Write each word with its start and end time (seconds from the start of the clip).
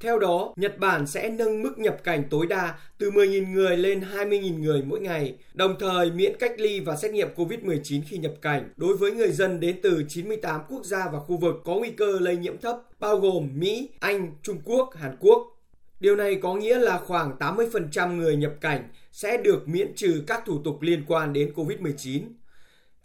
Theo 0.00 0.18
đó, 0.18 0.52
Nhật 0.56 0.78
Bản 0.78 1.06
sẽ 1.06 1.28
nâng 1.28 1.62
mức 1.62 1.78
nhập 1.78 2.04
cảnh 2.04 2.24
tối 2.30 2.46
đa 2.46 2.74
từ 2.98 3.10
10.000 3.10 3.52
người 3.52 3.76
lên 3.76 4.00
20.000 4.00 4.58
người 4.58 4.82
mỗi 4.82 5.00
ngày, 5.00 5.34
đồng 5.54 5.76
thời 5.80 6.10
miễn 6.10 6.32
cách 6.38 6.52
ly 6.58 6.80
và 6.80 6.96
xét 6.96 7.12
nghiệm 7.12 7.28
COVID-19 7.36 8.02
khi 8.06 8.18
nhập 8.18 8.32
cảnh 8.42 8.72
đối 8.76 8.96
với 8.96 9.12
người 9.12 9.32
dân 9.32 9.60
đến 9.60 9.76
từ 9.82 10.04
98 10.08 10.60
quốc 10.68 10.84
gia 10.84 11.08
và 11.08 11.18
khu 11.18 11.36
vực 11.36 11.54
có 11.64 11.74
nguy 11.74 11.90
cơ 11.90 12.18
lây 12.20 12.36
nhiễm 12.36 12.58
thấp, 12.58 12.76
bao 13.00 13.16
gồm 13.16 13.48
Mỹ, 13.54 13.88
Anh, 14.00 14.32
Trung 14.42 14.60
Quốc, 14.64 14.90
Hàn 14.94 15.16
Quốc. 15.20 15.58
Điều 16.00 16.16
này 16.16 16.38
có 16.42 16.54
nghĩa 16.54 16.78
là 16.78 16.98
khoảng 16.98 17.36
80% 17.38 18.16
người 18.16 18.36
nhập 18.36 18.52
cảnh 18.60 18.88
sẽ 19.12 19.36
được 19.36 19.68
miễn 19.68 19.94
trừ 19.94 20.22
các 20.26 20.42
thủ 20.46 20.58
tục 20.64 20.82
liên 20.82 21.04
quan 21.06 21.32
đến 21.32 21.52
COVID-19. 21.56 22.20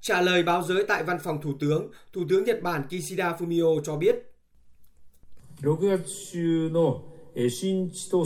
Trả 0.02 0.22
lời 0.22 0.44
báo 0.44 0.64
giới 0.64 0.84
tại 0.84 1.04
văn 1.04 1.20
phòng 1.24 1.42
Thủ 1.42 1.54
tướng, 1.60 1.88
Thủ 2.14 2.22
tướng 2.30 2.46
Nhật 2.46 2.62
Bản 2.62 2.84
Kishida 2.90 3.32
Fumio 3.40 3.82
cho 3.84 3.96
biết. 3.96 4.33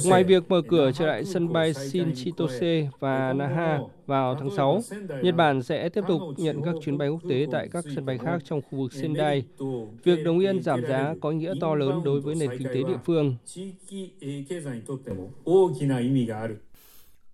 Ngoài 0.05 0.23
việc 0.23 0.43
mở 0.49 0.61
cửa 0.67 0.91
trở 0.91 1.05
lại 1.05 1.25
sân 1.25 1.53
bay 1.53 1.73
Shin 1.73 2.15
Chitose 2.15 2.89
và 2.99 3.33
Naha 3.33 3.79
vào 4.05 4.35
tháng 4.35 4.49
6, 4.57 4.81
Nhật 5.21 5.35
Bản 5.35 5.63
sẽ 5.63 5.89
tiếp 5.89 6.03
tục 6.07 6.21
nhận 6.37 6.61
các 6.65 6.75
chuyến 6.81 6.97
bay 6.97 7.09
quốc 7.09 7.21
tế 7.29 7.45
tại 7.51 7.67
các 7.71 7.83
sân 7.95 8.05
bay 8.05 8.17
khác 8.17 8.41
trong 8.45 8.61
khu 8.61 8.79
vực 8.79 8.93
Sendai. 8.93 9.45
Việc 10.03 10.23
đồng 10.25 10.39
yên 10.39 10.61
giảm 10.61 10.81
giá 10.89 11.15
có 11.21 11.31
nghĩa 11.31 11.53
to 11.61 11.75
lớn 11.75 12.01
đối 12.05 12.21
với 12.21 12.35
nền 12.35 12.49
kinh 12.57 12.67
tế 12.67 12.83
địa 12.83 12.97
phương. 13.05 13.35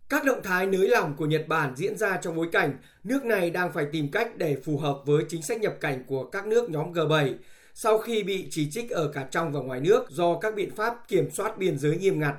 Các 0.10 0.26
động 0.26 0.40
thái 0.44 0.66
nới 0.66 0.88
lỏng 0.88 1.14
của 1.18 1.26
Nhật 1.26 1.48
Bản 1.48 1.76
diễn 1.76 1.98
ra 1.98 2.20
trong 2.22 2.36
bối 2.36 2.48
cảnh 2.52 2.78
nước 3.04 3.26
này 3.26 3.50
đang 3.50 3.74
phải 3.74 3.86
tìm 3.92 4.12
cách 4.12 4.38
để 4.38 4.56
phù 4.64 4.78
hợp 4.78 5.02
với 5.06 5.24
chính 5.30 5.42
sách 5.42 5.62
nhập 5.62 5.76
cảnh 5.80 6.04
của 6.08 6.24
các 6.24 6.48
nước 6.48 6.70
nhóm 6.70 6.94
G7 6.94 7.34
sau 7.74 7.98
khi 7.98 8.24
bị 8.24 8.48
chỉ 8.52 8.72
trích 8.72 8.90
ở 8.90 9.08
cả 9.08 9.28
trong 9.32 9.52
và 9.52 9.60
ngoài 9.60 9.80
nước 9.80 10.10
do 10.10 10.38
các 10.40 10.56
biện 10.56 10.76
pháp 10.76 11.08
kiểm 11.08 11.32
soát 11.32 11.58
biên 11.58 11.78
giới 11.78 11.98
nghiêm 11.98 12.20
ngặt. 12.20 12.36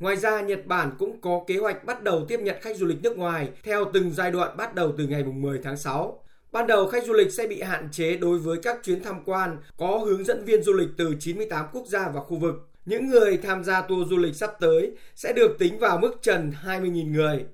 Ngoài 0.00 0.16
ra, 0.16 0.40
Nhật 0.40 0.66
Bản 0.66 0.90
cũng 0.98 1.20
có 1.20 1.40
kế 1.46 1.56
hoạch 1.56 1.84
bắt 1.84 2.02
đầu 2.02 2.24
tiếp 2.28 2.40
nhận 2.40 2.56
khách 2.60 2.76
du 2.76 2.86
lịch 2.86 3.02
nước 3.02 3.18
ngoài 3.18 3.48
theo 3.62 3.84
từng 3.92 4.10
giai 4.10 4.30
đoạn 4.30 4.56
bắt 4.56 4.74
đầu 4.74 4.92
từ 4.98 5.06
ngày 5.06 5.24
10 5.24 5.60
tháng 5.62 5.76
6. 5.76 6.22
Ban 6.52 6.66
đầu, 6.66 6.88
khách 6.88 7.06
du 7.06 7.12
lịch 7.12 7.32
sẽ 7.32 7.46
bị 7.46 7.62
hạn 7.62 7.88
chế 7.92 8.16
đối 8.16 8.38
với 8.38 8.58
các 8.62 8.78
chuyến 8.82 9.02
tham 9.02 9.22
quan 9.24 9.56
có 9.76 9.98
hướng 9.98 10.24
dẫn 10.24 10.44
viên 10.44 10.62
du 10.62 10.72
lịch 10.72 10.88
từ 10.96 11.14
98 11.20 11.66
quốc 11.72 11.86
gia 11.86 12.08
và 12.08 12.20
khu 12.20 12.36
vực. 12.36 12.68
Những 12.84 13.10
người 13.10 13.36
tham 13.36 13.64
gia 13.64 13.80
tour 13.80 14.10
du 14.10 14.16
lịch 14.16 14.34
sắp 14.34 14.50
tới 14.60 14.92
sẽ 15.14 15.32
được 15.32 15.58
tính 15.58 15.78
vào 15.78 15.98
mức 15.98 16.18
trần 16.22 16.52
20.000 16.64 17.12
người. 17.12 17.44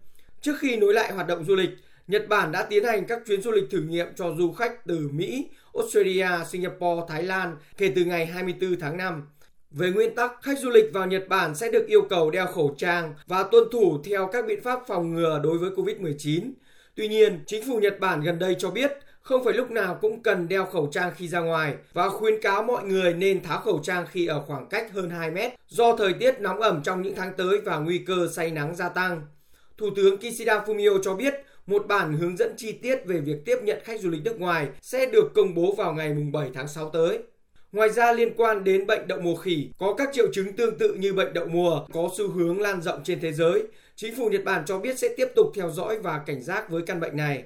Trước 0.40 0.58
khi 0.58 0.76
nối 0.76 0.94
lại 0.94 1.12
hoạt 1.12 1.26
động 1.26 1.44
du 1.44 1.54
lịch, 1.54 1.70
Nhật 2.08 2.28
Bản 2.28 2.52
đã 2.52 2.62
tiến 2.62 2.84
hành 2.84 3.04
các 3.06 3.22
chuyến 3.26 3.42
du 3.42 3.50
lịch 3.50 3.70
thử 3.70 3.80
nghiệm 3.80 4.06
cho 4.16 4.34
du 4.38 4.52
khách 4.52 4.86
từ 4.86 5.08
Mỹ, 5.12 5.48
Australia, 5.74 6.28
Singapore, 6.50 7.02
Thái 7.08 7.22
Lan 7.22 7.56
kể 7.76 7.92
từ 7.96 8.04
ngày 8.04 8.26
24 8.26 8.80
tháng 8.80 8.96
5. 8.96 9.28
Về 9.70 9.90
nguyên 9.90 10.14
tắc, 10.14 10.32
khách 10.42 10.58
du 10.58 10.70
lịch 10.70 10.84
vào 10.92 11.06
Nhật 11.06 11.28
Bản 11.28 11.54
sẽ 11.54 11.70
được 11.70 11.86
yêu 11.86 12.02
cầu 12.02 12.30
đeo 12.30 12.46
khẩu 12.46 12.74
trang 12.78 13.14
và 13.26 13.42
tuân 13.42 13.64
thủ 13.72 14.02
theo 14.04 14.28
các 14.32 14.46
biện 14.46 14.62
pháp 14.62 14.80
phòng 14.86 15.14
ngừa 15.14 15.40
đối 15.42 15.58
với 15.58 15.70
COVID-19. 15.70 16.52
Tuy 16.94 17.08
nhiên, 17.08 17.44
chính 17.46 17.64
phủ 17.66 17.78
Nhật 17.78 18.00
Bản 18.00 18.20
gần 18.20 18.38
đây 18.38 18.56
cho 18.58 18.70
biết 18.70 18.92
không 19.20 19.44
phải 19.44 19.54
lúc 19.54 19.70
nào 19.70 19.98
cũng 20.00 20.22
cần 20.22 20.48
đeo 20.48 20.66
khẩu 20.66 20.88
trang 20.92 21.12
khi 21.16 21.28
ra 21.28 21.40
ngoài 21.40 21.74
và 21.92 22.08
khuyến 22.08 22.40
cáo 22.42 22.62
mọi 22.62 22.84
người 22.84 23.14
nên 23.14 23.42
tháo 23.42 23.60
khẩu 23.60 23.80
trang 23.82 24.06
khi 24.10 24.26
ở 24.26 24.40
khoảng 24.46 24.68
cách 24.68 24.92
hơn 24.92 25.10
2 25.10 25.30
mét 25.30 25.52
do 25.68 25.96
thời 25.96 26.12
tiết 26.12 26.40
nóng 26.40 26.60
ẩm 26.60 26.82
trong 26.84 27.02
những 27.02 27.14
tháng 27.14 27.32
tới 27.36 27.60
và 27.64 27.78
nguy 27.78 27.98
cơ 27.98 28.28
say 28.32 28.50
nắng 28.50 28.76
gia 28.76 28.88
tăng. 28.88 29.22
Thủ 29.78 29.90
tướng 29.96 30.16
Kishida 30.16 30.64
Fumio 30.66 31.02
cho 31.02 31.14
biết 31.14 31.34
một 31.66 31.86
bản 31.88 32.16
hướng 32.16 32.36
dẫn 32.36 32.54
chi 32.56 32.72
tiết 32.72 33.06
về 33.06 33.20
việc 33.20 33.44
tiếp 33.44 33.56
nhận 33.62 33.78
khách 33.84 34.00
du 34.00 34.10
lịch 34.10 34.24
nước 34.24 34.40
ngoài 34.40 34.68
sẽ 34.80 35.06
được 35.06 35.34
công 35.34 35.54
bố 35.54 35.74
vào 35.74 35.92
ngày 35.92 36.16
7 36.32 36.50
tháng 36.54 36.68
6 36.68 36.90
tới. 36.90 37.18
Ngoài 37.72 37.90
ra 37.90 38.12
liên 38.12 38.34
quan 38.36 38.64
đến 38.64 38.86
bệnh 38.86 39.06
đậu 39.06 39.20
mùa 39.20 39.36
khỉ, 39.36 39.70
có 39.78 39.94
các 39.94 40.08
triệu 40.12 40.26
chứng 40.32 40.52
tương 40.52 40.78
tự 40.78 40.94
như 40.94 41.12
bệnh 41.12 41.32
đậu 41.32 41.46
mùa 41.46 41.86
có 41.92 42.10
xu 42.16 42.28
hướng 42.28 42.60
lan 42.60 42.82
rộng 42.82 43.00
trên 43.04 43.20
thế 43.20 43.32
giới. 43.32 43.62
Chính 43.96 44.16
phủ 44.16 44.28
Nhật 44.28 44.44
Bản 44.44 44.64
cho 44.66 44.78
biết 44.78 44.98
sẽ 44.98 45.08
tiếp 45.16 45.28
tục 45.36 45.46
theo 45.54 45.70
dõi 45.70 45.98
và 45.98 46.18
cảnh 46.26 46.42
giác 46.42 46.70
với 46.70 46.82
căn 46.86 47.00
bệnh 47.00 47.16
này. 47.16 47.44